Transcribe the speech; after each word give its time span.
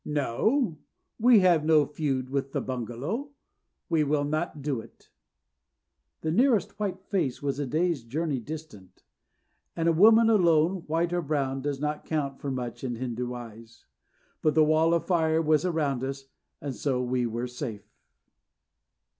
"No, 0.03 0.79
we 1.19 1.41
have 1.41 1.63
no 1.63 1.85
feud 1.85 2.31
with 2.31 2.53
the 2.53 2.59
bungalow. 2.61 3.29
We 3.87 4.03
will 4.03 4.23
not 4.23 4.63
do 4.63 4.81
it." 4.81 5.11
The 6.21 6.31
nearest 6.31 6.79
white 6.79 7.03
face 7.05 7.43
was 7.43 7.59
a 7.59 7.67
day's 7.67 8.03
journey 8.03 8.39
distant, 8.39 9.03
and 9.75 9.87
a 9.87 9.91
woman 9.93 10.27
alone, 10.27 10.77
white 10.87 11.13
or 11.13 11.21
brown, 11.21 11.61
does 11.61 11.79
not 11.79 12.03
count 12.03 12.39
for 12.39 12.49
much 12.49 12.83
in 12.83 12.95
Hindu 12.95 13.31
eyes. 13.35 13.85
But 14.41 14.55
the 14.55 14.63
Wall 14.63 14.95
of 14.95 15.05
Fire 15.05 15.39
was 15.39 15.65
around 15.65 16.03
us, 16.03 16.25
and 16.59 16.73
so 16.75 17.03
we 17.03 17.27
were 17.27 17.45
safe. 17.45 17.85